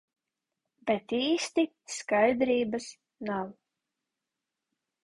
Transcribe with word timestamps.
Bet 0.91 1.13
īsti 1.17 1.67
skaidrības 1.99 2.91
nav. 3.31 3.55